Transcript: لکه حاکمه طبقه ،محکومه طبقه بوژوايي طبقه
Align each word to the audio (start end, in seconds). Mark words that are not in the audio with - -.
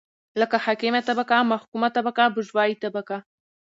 لکه 0.41 0.55
حاکمه 0.65 1.01
طبقه 1.09 1.37
،محکومه 1.51 1.89
طبقه 1.95 2.23
بوژوايي 2.35 2.75
طبقه 2.83 3.17